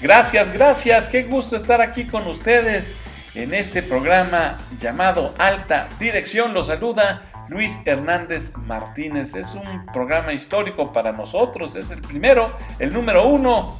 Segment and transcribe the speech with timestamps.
[0.00, 2.94] Gracias, gracias, qué gusto estar aquí con ustedes
[3.34, 6.52] en este programa llamado Alta Dirección.
[6.52, 9.34] Los saluda Luis Hernández Martínez.
[9.34, 13.74] Es un programa histórico para nosotros, es el primero, el número uno,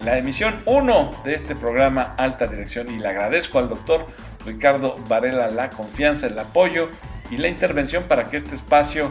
[0.00, 4.06] la emisión uno de este programa Alta Dirección y le agradezco al doctor
[4.44, 6.90] Ricardo Varela la confianza, el apoyo
[7.30, 9.08] y la intervención para que este espacio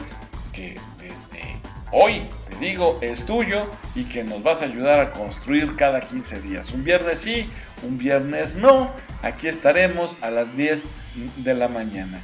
[0.54, 0.80] que
[1.92, 6.42] hoy te digo es tuyo y que nos vas a ayudar a construir cada 15
[6.42, 6.72] días.
[6.72, 7.50] Un viernes sí,
[7.84, 8.94] un viernes no.
[9.22, 10.84] Aquí estaremos a las 10
[11.38, 12.22] de la mañana.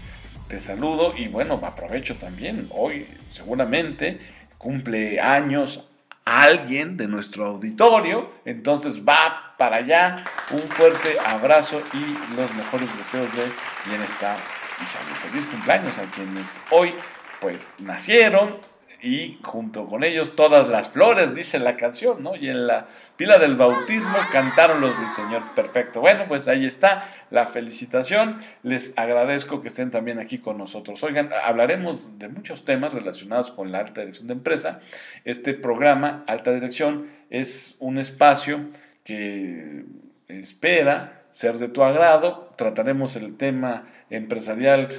[0.47, 2.67] Te saludo y bueno, aprovecho también.
[2.71, 4.19] Hoy seguramente
[4.57, 5.87] cumple años
[6.23, 8.31] alguien de nuestro auditorio.
[8.45, 10.23] Entonces va para allá.
[10.51, 13.43] Un fuerte abrazo y los mejores deseos de
[13.89, 14.37] bienestar
[14.81, 15.31] y salud.
[15.31, 16.93] Feliz cumpleaños a quienes hoy
[17.41, 18.57] pues nacieron
[19.01, 22.35] y junto con ellos todas las flores, dice la canción, ¿no?
[22.35, 25.47] Y en la pila del bautismo cantaron los ruiseñores.
[25.49, 26.01] Perfecto.
[26.01, 28.41] Bueno, pues ahí está la felicitación.
[28.63, 31.03] Les agradezco que estén también aquí con nosotros.
[31.03, 34.81] Oigan, hablaremos de muchos temas relacionados con la alta dirección de empresa.
[35.25, 38.65] Este programa, Alta Dirección, es un espacio
[39.03, 39.85] que
[40.27, 42.53] espera ser de tu agrado.
[42.57, 44.89] Trataremos el tema empresarial,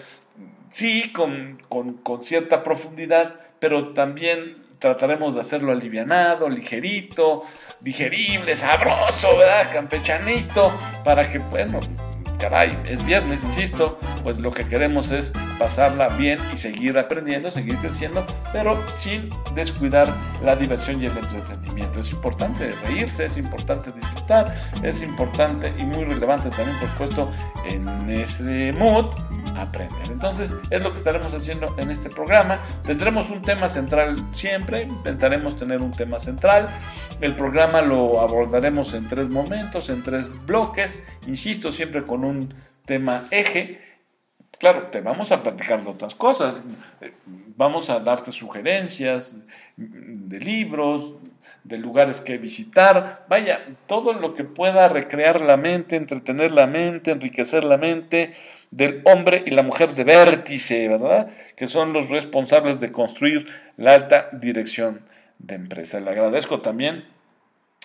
[0.70, 7.42] sí, con, con, cierta profundidad, pero también trataremos de hacerlo alivianado, ligerito,
[7.80, 9.72] digerible, sabroso, ¿verdad?
[9.72, 10.72] Campechanito,
[11.04, 11.80] para que, bueno,
[12.38, 17.76] caray, es viernes, insisto, pues lo que queremos es pasarla bien y seguir aprendiendo, seguir
[17.78, 20.12] creciendo, pero sin descuidar
[20.44, 22.00] la diversión y el entretenimiento.
[22.00, 27.32] Es importante reírse, es importante disfrutar, es importante y muy relevante también, por supuesto,
[27.68, 29.06] en ese mood
[29.62, 30.10] aprender.
[30.10, 32.58] Entonces, es lo que estaremos haciendo en este programa.
[32.82, 36.68] Tendremos un tema central siempre, intentaremos tener un tema central.
[37.20, 43.26] El programa lo abordaremos en tres momentos, en tres bloques, insisto, siempre con un tema
[43.30, 43.80] eje.
[44.58, 46.60] Claro, te vamos a platicar de otras cosas,
[47.56, 49.36] vamos a darte sugerencias
[49.76, 51.14] de libros,
[51.68, 57.10] de lugares que visitar, vaya, todo lo que pueda recrear la mente, entretener la mente,
[57.10, 58.34] enriquecer la mente,
[58.70, 61.30] del hombre y la mujer de vértice, ¿verdad?
[61.56, 63.46] Que son los responsables de construir
[63.76, 65.02] la alta dirección
[65.38, 66.00] de empresa.
[66.00, 67.04] Le agradezco también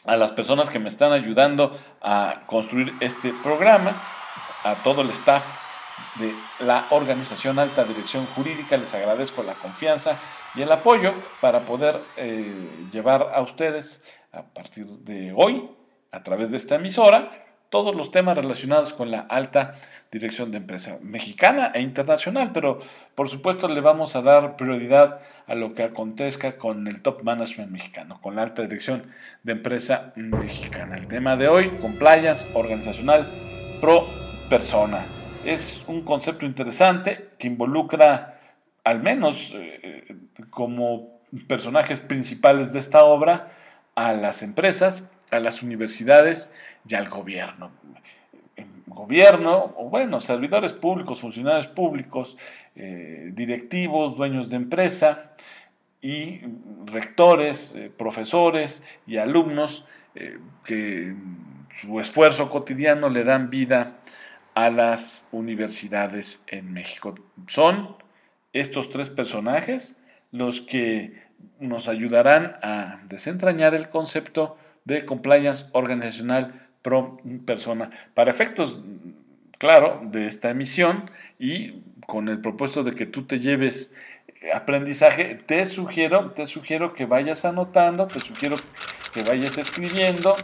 [0.06, 4.02] a las personas que me están ayudando a construir este programa,
[4.64, 5.46] a todo el staff
[6.20, 6.34] de
[6.66, 10.18] la organización Alta Dirección Jurídica, les agradezco la confianza
[10.56, 12.54] y el apoyo para poder eh,
[12.92, 15.70] llevar a ustedes a partir de hoy,
[16.12, 19.74] a través de esta emisora, todos los temas relacionados con la alta
[20.12, 22.82] dirección de empresa mexicana e internacional, pero
[23.16, 27.72] por supuesto le vamos a dar prioridad a lo que acontezca con el top management
[27.72, 30.98] mexicano, con la alta dirección de empresa mexicana.
[30.98, 33.26] El tema de hoy, compliance organizacional
[33.82, 34.04] pro
[34.52, 35.04] persona.
[35.44, 38.33] Es un concepto interesante que involucra
[38.84, 40.16] al menos eh,
[40.50, 43.52] como personajes principales de esta obra
[43.96, 46.54] a las empresas, a las universidades,
[46.88, 47.72] y al gobierno.
[48.86, 52.38] Gobierno, o bueno, servidores públicos, funcionarios públicos,
[52.76, 55.32] eh, directivos, dueños de empresa
[56.02, 56.42] y
[56.86, 59.86] rectores, eh, profesores y alumnos
[60.16, 61.16] eh, que
[61.82, 63.98] su esfuerzo cotidiano le dan vida
[64.54, 67.16] a las universidades en México.
[67.48, 67.96] Son
[68.54, 71.22] estos tres personajes los que
[71.60, 77.90] nos ayudarán a desentrañar el concepto de compliance organizacional pro persona.
[78.14, 78.82] Para efectos,
[79.58, 81.10] claro, de esta emisión
[81.40, 83.94] y con el propósito de que tú te lleves
[84.54, 88.58] aprendizaje, te sugiero, te sugiero que vayas anotando, te sugiero
[89.14, 90.36] que vayas escribiendo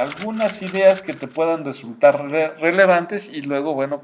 [0.00, 2.28] algunas ideas que te puedan resultar
[2.60, 4.02] relevantes y luego, bueno,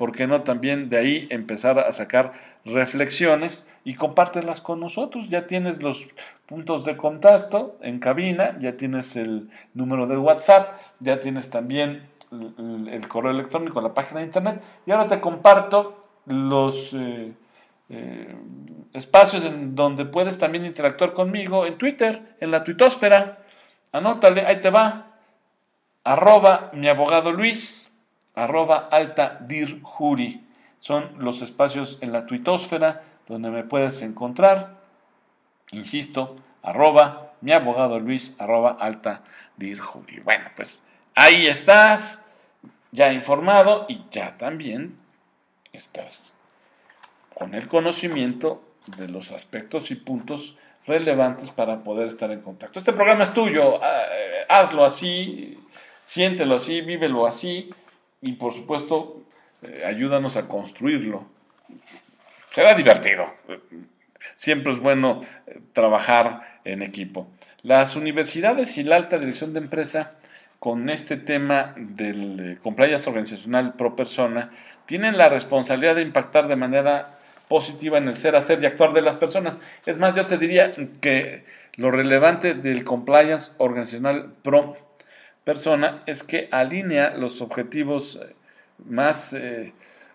[0.00, 2.32] ¿por qué no también de ahí empezar a sacar
[2.64, 5.28] reflexiones y compártelas con nosotros?
[5.28, 6.08] Ya tienes los
[6.46, 13.06] puntos de contacto en cabina, ya tienes el número de WhatsApp, ya tienes también el,
[13.08, 17.34] correo electrónico, la página de internet, y ahora te comparto los eh,
[17.90, 18.34] eh,
[18.94, 23.40] espacios en donde puedes también interactuar conmigo en Twitter, en la tuitosfera.
[23.92, 25.08] Anótale, ahí te va.
[26.04, 27.89] Arroba mi abogado Luis,
[28.34, 29.82] arroba alta dir.
[30.78, 34.80] Son los espacios en la tuitosfera donde me puedes encontrar
[35.72, 39.22] insisto, arroba mi abogado Luis, arroba alta
[39.78, 40.22] Julio.
[40.24, 40.82] Bueno, pues
[41.14, 42.22] ahí estás,
[42.92, 44.96] ya informado y ya también
[45.72, 46.32] estás
[47.34, 48.62] con el conocimiento
[48.96, 50.56] de los aspectos y puntos
[50.86, 52.78] relevantes para poder estar en contacto.
[52.78, 53.80] Este programa es tuyo,
[54.48, 55.58] hazlo así,
[56.04, 57.70] siéntelo así, vívelo así
[58.22, 59.22] y por supuesto
[59.62, 61.26] eh, ayúdanos a construirlo.
[62.54, 63.26] Será divertido.
[64.34, 67.28] Siempre es bueno eh, trabajar en equipo.
[67.62, 70.14] Las universidades y la alta dirección de empresa
[70.58, 74.50] con este tema del eh, compliance organizacional pro persona
[74.86, 77.18] tienen la responsabilidad de impactar de manera
[77.48, 79.60] positiva en el ser, hacer y actuar de las personas.
[79.86, 81.44] Es más, yo te diría que
[81.76, 84.76] lo relevante del compliance organizacional pro
[85.44, 88.34] persona es que alinea los objetivos eh,
[88.84, 89.72] más eh,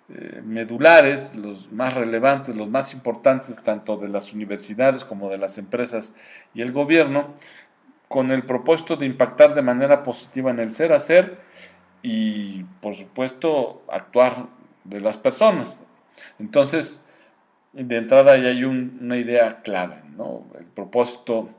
[0.10, 5.58] eh, medulares, los más relevantes, los más importantes, tanto de las universidades como de las
[5.58, 6.16] empresas
[6.54, 7.34] y el gobierno,
[8.08, 11.40] con el propósito de impactar de manera positiva en el ser, hacer
[12.04, 14.46] y, por supuesto, actuar
[14.84, 15.84] de las personas.
[16.38, 17.04] Entonces,
[17.74, 20.46] de entrada ya hay una idea clave, ¿no?
[20.58, 21.50] El propósito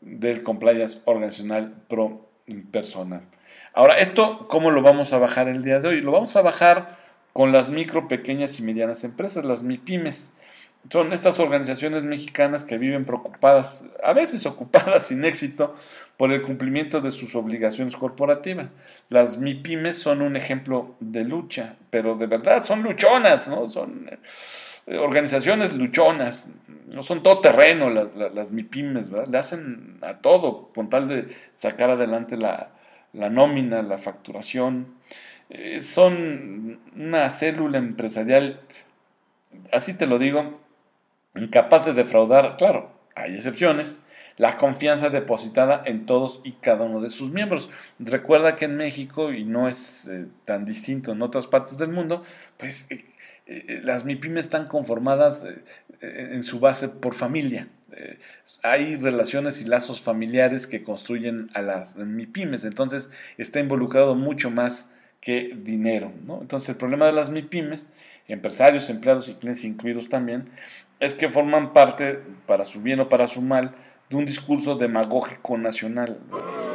[0.00, 2.25] del compliance organizacional pro
[2.70, 3.22] persona.
[3.74, 6.00] Ahora, ¿esto cómo lo vamos a bajar el día de hoy?
[6.00, 6.96] Lo vamos a bajar
[7.32, 10.32] con las micro, pequeñas y medianas empresas, las MIPIMES.
[10.90, 15.74] Son estas organizaciones mexicanas que viven preocupadas, a veces ocupadas sin éxito,
[16.16, 18.68] por el cumplimiento de sus obligaciones corporativas.
[19.10, 23.68] Las MIPIMES son un ejemplo de lucha, pero de verdad son luchonas, ¿no?
[23.68, 24.18] Son eh,
[24.86, 26.54] organizaciones luchonas,
[26.86, 29.26] no son todo terreno las MIPIMES, ¿verdad?
[29.28, 32.70] Le hacen a todo con tal de sacar adelante la,
[33.12, 34.94] nómina, la facturación.
[35.50, 38.60] Eh, son una célula empresarial,
[39.72, 40.60] así te lo digo,
[41.34, 44.04] incapaz de defraudar, claro, hay excepciones,
[44.36, 47.70] la confianza depositada en todos y cada uno de sus miembros.
[47.98, 52.22] Recuerda que en México, y no es eh, tan distinto en otras partes del mundo,
[52.56, 52.86] pues
[53.46, 55.62] eh, las MIPIMES están conformadas eh,
[56.00, 57.68] eh, en su base por familia.
[58.62, 64.90] hay relaciones y lazos familiares que construyen a las MIPIMES, entonces está involucrado mucho más
[65.20, 66.12] que dinero.
[66.40, 67.88] Entonces el problema de las MIPIMES,
[68.26, 70.50] empresarios, empleados y clientes incluidos también,
[70.98, 73.74] es que forman parte, para su bien o para su mal,
[74.10, 76.18] de un discurso demagógico nacional.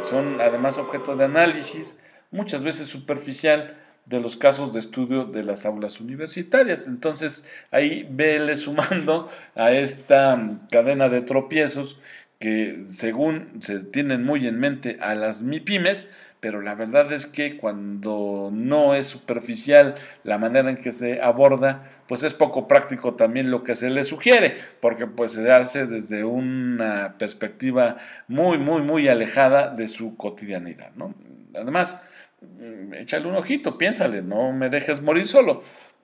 [0.10, 2.00] Son además objeto de análisis,
[2.32, 6.88] muchas veces superficial, de los casos de estudio de las aulas universitarias.
[6.88, 12.00] Entonces, ahí vele sumando a esta cadena de tropiezos
[12.40, 16.10] que según se tienen muy en mente a las MIPIMES,
[16.42, 19.96] pero la verdad es que cuando no es superficial
[20.26, 24.04] la manera en que se aborda, pues es poco práctico también lo que se le
[24.04, 27.96] sugiere, porque pues se hace desde una perspectiva
[28.28, 31.16] muy, muy, muy alejada de su cotidianidad, ¿no?
[31.56, 31.98] Además,
[32.42, 35.62] Mm, échale un ojito, piénsale, no me dejes morir solo.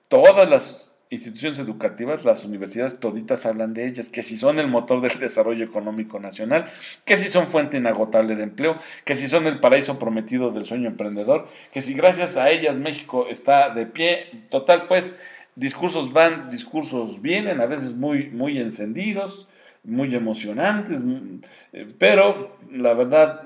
[0.08, 5.00] Todas las instituciones educativas, las universidades toditas hablan de ellas, que si son el motor
[5.00, 6.70] del desarrollo económico nacional,
[7.04, 10.88] que si son fuente inagotable de empleo, que si son el paraíso prometido del sueño
[10.88, 15.18] emprendedor, que si gracias a ellas México está de pie, total pues
[15.56, 19.48] discursos van, discursos vienen, a veces muy, muy encendidos,
[19.84, 21.40] muy emocionantes, mm,
[21.72, 23.42] eh, pero la verdad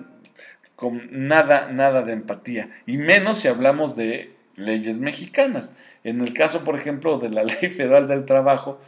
[0.74, 5.74] con nada, nada de empatía, y menos si hablamos de leyes mexicanas.
[6.04, 8.80] En el caso, por ejemplo, de la Ley Federal del Trabajo,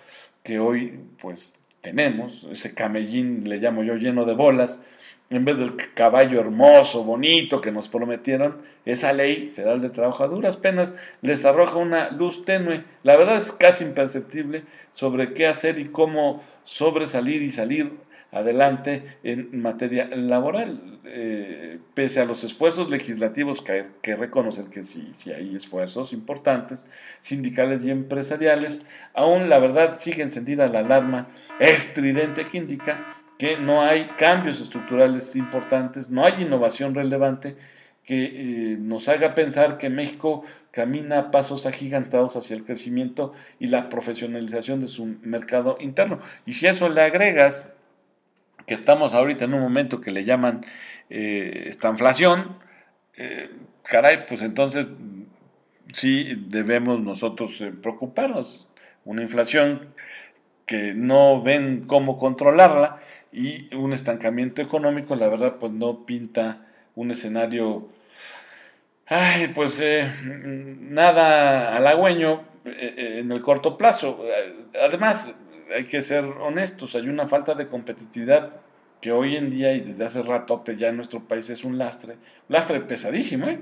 [0.42, 4.80] que hoy pues tenemos, ese camellín le llamo yo lleno de bolas,
[5.30, 10.28] en vez del caballo hermoso, bonito que nos prometieron, esa ley federal del trabajo a
[10.28, 12.84] duras penas les arroja una luz tenue.
[13.02, 17.92] La verdad es casi imperceptible sobre qué hacer y cómo sobresalir y salir
[18.34, 25.12] adelante en materia laboral, eh, pese a los esfuerzos legislativos que, que reconocen que sí
[25.32, 26.84] hay esfuerzos importantes,
[27.20, 31.28] sindicales y empresariales, aún la verdad sigue encendida la alarma
[31.60, 37.56] estridente que indica que no hay cambios estructurales importantes, no hay innovación relevante
[38.04, 43.68] que eh, nos haga pensar que México camina a pasos agigantados hacia el crecimiento y
[43.68, 46.20] la profesionalización de su mercado interno.
[46.46, 47.70] Y si eso le agregas
[48.66, 50.64] que estamos ahorita en un momento que le llaman
[51.10, 51.94] eh, esta
[53.16, 53.50] eh,
[53.82, 54.88] caray, pues entonces
[55.92, 58.66] sí debemos nosotros eh, preocuparnos.
[59.04, 59.88] Una inflación
[60.66, 63.00] que no ven cómo controlarla
[63.32, 67.88] y un estancamiento económico, la verdad, pues no pinta un escenario,
[69.06, 69.82] ay, pues
[70.24, 74.24] nada halagüeño en el corto plazo.
[74.80, 75.34] Además,
[75.72, 78.60] hay que ser honestos, hay una falta de competitividad
[79.00, 82.16] que hoy en día y desde hace rato ya en nuestro país es un lastre,
[82.48, 83.60] lastre pesadísimo, ¿eh?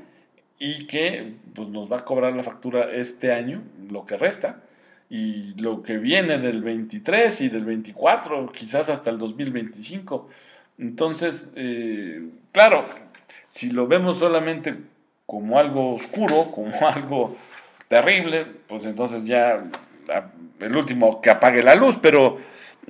[0.59, 4.63] y que pues, nos va a cobrar la factura este año, lo que resta,
[5.11, 10.29] y lo que viene del 23 y del 24, quizás hasta el 2025.
[10.79, 12.85] Entonces, eh, claro,
[13.51, 14.77] Si lo vemos solamente
[15.27, 17.37] como algo oscuro, como algo
[17.89, 19.65] terrible, pues entonces ya
[20.61, 22.39] el último que apague la luz, pero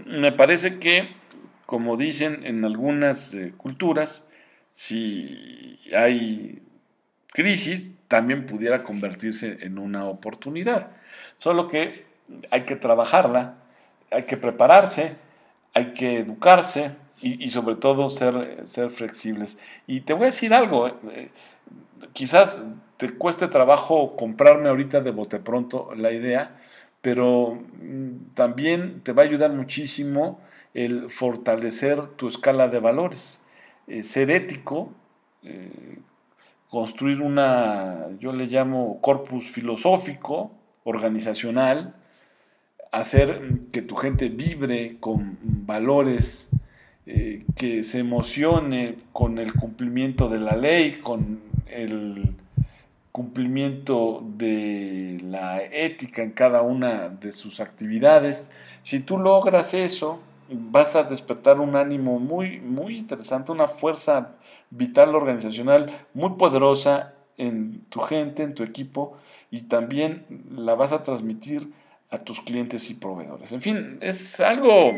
[0.07, 1.15] me parece que,
[1.67, 4.25] como dicen en algunas eh, culturas,
[4.73, 6.63] si hay
[7.29, 10.91] crisis, también pudiera convertirse en una oportunidad.
[11.37, 12.05] Solo que
[12.51, 13.57] hay que trabajarla,
[14.11, 15.17] hay que prepararse,
[15.75, 19.59] hay que educarse y, sobre todo ser, ser, flexibles.
[19.87, 21.31] Y te voy a decir algo, eh,
[22.13, 22.63] quizás
[22.97, 26.57] te cueste trabajo comprarme ahorita de bote pronto la idea,
[27.03, 30.41] pero mm, también te va a ayudar muchísimo
[30.73, 33.43] el fortalecer tu escala de valores,
[33.87, 34.91] eh, ser ético,
[35.43, 35.99] eh,
[36.71, 40.53] construir una, yo le llamo corpus filosófico,
[40.85, 41.95] organizacional,
[42.93, 46.51] hacer que tu gente vibre con valores,
[47.07, 52.35] eh, que se emocione con el cumplimiento de la ley, con el
[53.13, 58.51] cumplimiento de la ética en cada una de sus actividades.
[58.83, 64.33] Si tú logras eso, vas a despertar un ánimo muy, muy interesante, una fuerza
[64.71, 69.17] vital organizacional muy poderosa en tu gente, en tu equipo,
[69.51, 71.71] y también la vas a transmitir
[72.11, 73.53] a tus clientes y proveedores.
[73.53, 74.93] En fin, es algo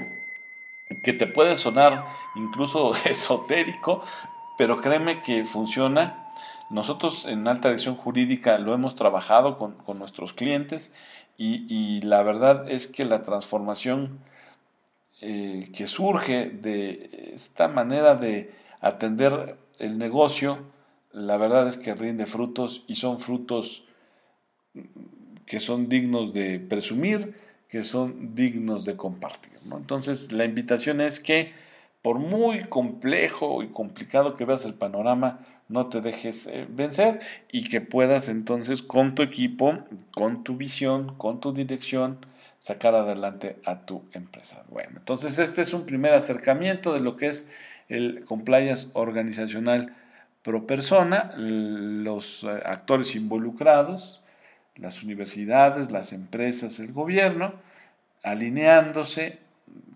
[1.02, 2.04] que te puede sonar
[2.36, 4.04] incluso esotérico,
[4.56, 6.23] pero créeme que funciona
[6.74, 10.92] nosotros en alta dirección jurídica lo hemos trabajado con, nuestros clientes
[11.38, 14.18] y, la verdad es que la transformación
[15.20, 20.58] eh, que surge de esta manera de atender el negocio,
[21.12, 23.84] la verdad es que rinde frutos y son frutos
[25.46, 27.34] que son dignos de presumir,
[27.68, 29.52] que son dignos de compartir.
[29.70, 31.52] Entonces la invitación es que
[32.02, 35.38] por muy complejo y complicado que veas el panorama,
[35.74, 39.80] no te dejes eh, vencer y que puedas entonces con tu equipo,
[40.12, 42.24] con tu visión, con tu dirección,
[42.60, 44.62] sacar adelante a tu empresa.
[44.68, 47.50] Bueno, entonces este es un primer acercamiento de lo que es
[47.88, 49.96] el compliance organizacional
[50.44, 54.22] pro persona, los eh, actores involucrados,
[54.76, 57.52] las universidades, las empresas, el gobierno,
[58.22, 59.40] alineándose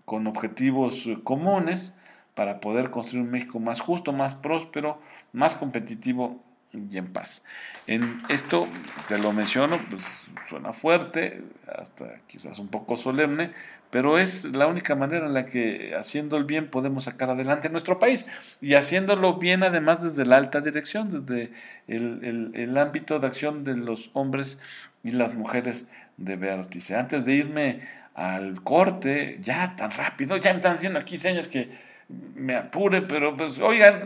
[0.03, 1.95] con objetivos comunes
[2.39, 5.01] para poder construir un México más justo, más próspero,
[5.33, 6.41] más competitivo
[6.71, 7.43] y en paz.
[7.85, 8.65] En esto,
[9.09, 10.01] te lo menciono, pues
[10.47, 13.51] suena fuerte, hasta quizás un poco solemne,
[13.89, 17.99] pero es la única manera en la que haciendo el bien podemos sacar adelante nuestro
[17.99, 18.25] país
[18.61, 21.51] y haciéndolo bien además desde la alta dirección, desde
[21.89, 24.61] el, el ámbito de acción de los hombres
[25.03, 26.95] y las mujeres de vértice.
[26.95, 27.81] Antes de irme
[28.13, 33.35] al corte, ya tan rápido, ya me están haciendo aquí señas que me apure, pero
[33.37, 34.01] pues, oigan,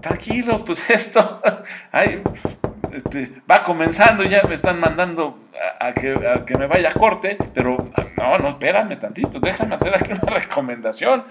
[0.00, 1.42] tranquilos, pues esto
[2.92, 5.38] este, va comenzando, ya me están mandando
[5.80, 6.14] a, que,
[6.46, 7.76] que, me vaya a corte, pero
[8.16, 11.24] no, no, espérame tantito, déjame hacer aquí una recomendación.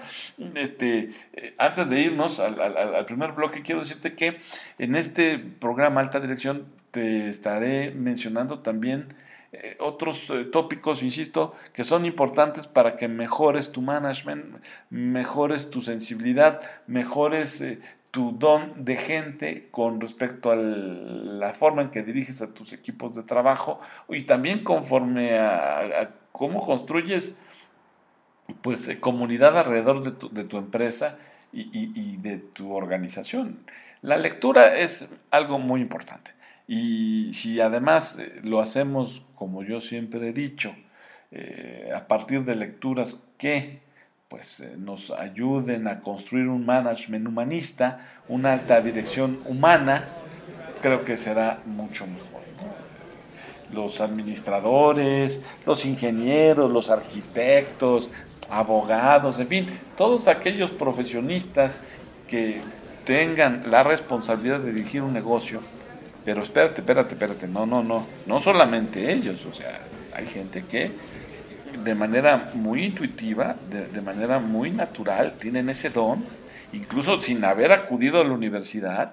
[0.54, 4.40] Este, eh, antes de irnos al, al primer bloque, quiero decirte que
[4.78, 9.14] en este programa Alta Dirección te estaré mencionando también
[9.62, 14.56] eh, otros eh, tópicos, insisto, que son importantes para que mejores tu management,
[14.90, 21.90] mejores tu sensibilidad, mejores eh, tu don de gente con respecto a la forma en
[21.90, 27.36] que diriges a tus equipos de trabajo y también conforme a, cómo construyes
[28.62, 31.18] pues comunidad alrededor de tu, empresa
[31.52, 33.58] y de tu organización.
[34.02, 36.35] La lectura es algo muy importante.
[36.68, 40.74] Y si además eh, lo hacemos, como yo siempre he dicho,
[41.30, 43.80] eh, a partir de lecturas que
[44.28, 50.08] pues, eh, nos ayuden a construir un management humanista, una alta dirección humana,
[50.82, 52.26] creo que será mucho mejor.
[53.72, 58.10] Los administradores, los ingenieros, los arquitectos,
[58.48, 61.80] abogados, en fin, todos aquellos profesionistas
[62.28, 62.60] que
[63.04, 65.60] tengan la responsabilidad de dirigir un negocio,
[66.26, 69.80] pero espérate, espérate, espérate, no, no, no, no solamente ellos, o sea,
[70.12, 70.90] hay gente que
[71.84, 76.24] de manera muy intuitiva, de, manera muy natural, tienen ese don,
[76.72, 79.12] incluso sin haber acudido a la universidad,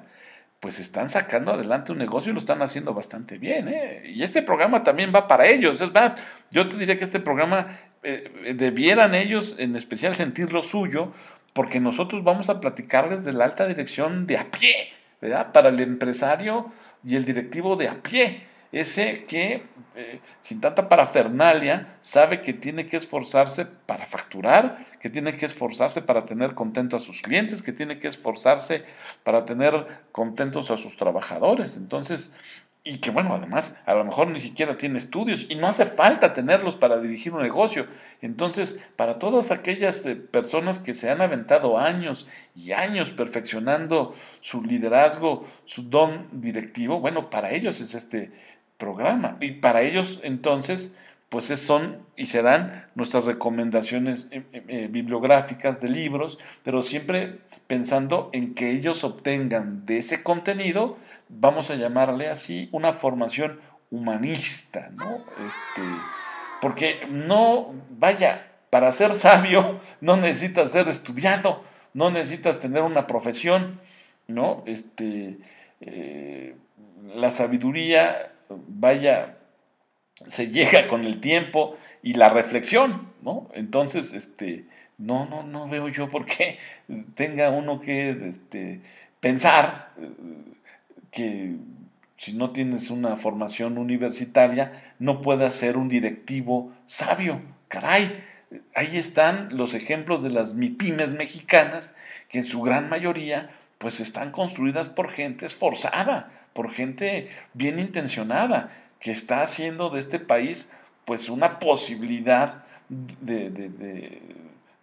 [0.60, 3.68] pues están sacando adelante un negocio y lo están haciendo bastante bien.
[3.68, 4.02] ¿eh?
[4.08, 5.82] Y este programa también va para ellos.
[5.82, 6.18] Es más,
[6.50, 11.14] yo te diría que este programa eh, debieran ellos en especial sentir lo suyo,
[11.54, 14.94] porque nosotros vamos a platicarles de la alta dirección de a pie,
[15.54, 16.72] Para el empresario
[17.04, 18.48] y el directivo de a pie.
[18.72, 19.64] ese que
[19.96, 26.02] eh, sin tanta parafernalia sabe que tiene que esforzarse para facturar, que tiene que esforzarse
[26.02, 28.84] para tener contento a sus clientes, que tiene que esforzarse
[29.24, 31.78] para tener contentos a sus trabajadores.
[31.78, 32.34] Entonces,
[32.86, 36.34] y que bueno, además a lo mejor ni siquiera tiene estudios y no hace falta
[36.34, 37.88] tenerlos para dirigir un negocio.
[38.22, 44.64] Entonces, para todas aquellas eh, personas que se han aventado años y años perfeccionando su
[44.64, 48.32] liderazgo, su don directivo, bueno, para ellos es este
[48.78, 50.98] programa y para ellos entonces
[51.30, 58.54] pues son y serán nuestras recomendaciones eh, eh, bibliográficas de libros, pero siempre pensando en
[58.54, 60.98] que ellos obtengan de ese contenido
[61.30, 63.60] vamos a llamarle así, una formación
[63.92, 65.18] humanista, ¿no?
[65.18, 65.82] Este,
[66.62, 71.64] porque no, vaya, para ser sabio no necesitas ser estudiado,
[71.94, 73.80] no necesitas tener una profesión,
[74.28, 74.64] ¿no?
[74.66, 75.38] Este,
[75.82, 76.56] eh,
[77.14, 79.38] la sabiduría, vaya,
[80.28, 83.50] se llega con el tiempo y la reflexión, ¿no?
[83.54, 84.66] Entonces, este,
[84.98, 86.58] no, no, no veo yo por qué
[87.16, 88.82] tenga uno que este,
[89.20, 89.92] pensar
[91.14, 91.56] que
[92.18, 97.42] si no tienes una formación universitaria, no puedas ser un directivo sabio.
[97.68, 98.24] Caray,
[98.76, 101.94] ahí están los ejemplos de las MIPIMES mexicanas,
[102.30, 108.72] que en su gran mayoría pues están construidas por gente esforzada, por gente bien intencionada,
[109.00, 110.72] que está haciendo de este país
[111.06, 114.22] pues una posibilidad de, de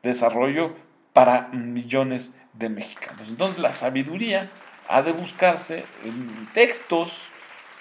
[0.03, 0.77] desarrollo
[1.13, 3.29] para millones de mexicanos.
[3.29, 4.51] Entonces la sabiduría
[4.91, 5.85] ha de buscarse
[6.53, 7.23] textos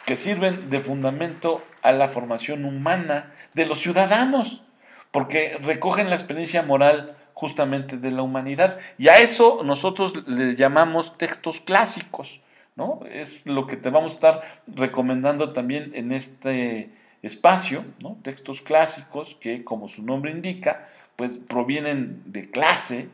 [0.05, 4.63] que sirven de fundamento a la formación humana de los ciudadanos,
[5.11, 8.79] porque recogen la experiencia moral justamente de la humanidad.
[8.97, 12.41] Y a eso nosotros le llamamos textos clásicos,
[12.75, 12.99] ¿no?
[13.11, 18.17] Es lo que te vamos a estar recomendando también en este espacio, ¿no?
[18.21, 23.09] Textos clásicos que, como su nombre indica, pues provienen de clase,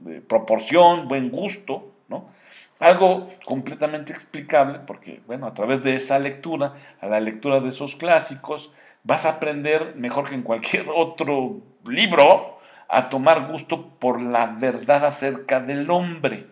[0.00, 2.28] de proporción, buen gusto, ¿no?
[2.80, 7.94] Algo completamente explicable, porque, bueno, a través de esa lectura, a la lectura de esos
[7.94, 8.72] clásicos,
[9.04, 15.04] vas a aprender mejor que en cualquier otro libro a tomar gusto por la verdad
[15.04, 16.46] acerca del hombre,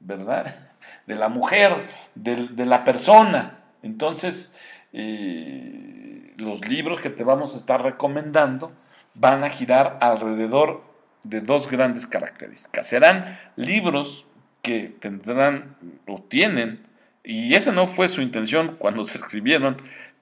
[0.00, 0.54] ¿verdad?
[1.06, 1.70] De la mujer,
[2.14, 3.58] de, la persona.
[3.82, 4.54] Entonces,
[4.94, 8.72] eh, los libros que te vamos a estar recomendando
[9.12, 10.82] van a girar alrededor
[11.22, 12.86] de dos grandes características.
[12.86, 14.26] Serán libros
[14.64, 15.76] que tendrán
[16.08, 16.80] o tienen,
[17.22, 19.76] y esa no fue su intención cuando se escribieron,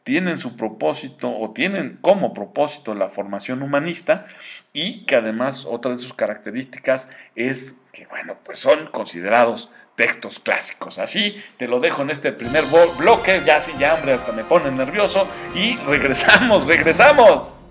[0.05, 4.27] tienen su propósito o tienen como propósito la formación humanista
[4.73, 10.99] y que además otra de sus características es que, bueno, pues son considerados textos clásicos.
[10.99, 12.65] Así te lo dejo en este primer
[12.99, 17.62] bloque, ya si ya hambre hasta me pone nervioso y regresamos, regresamos.